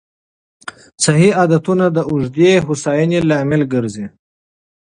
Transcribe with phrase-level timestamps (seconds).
[1.03, 4.05] صحي عادتونه د اوږدې هوساینې لامل ګرځي.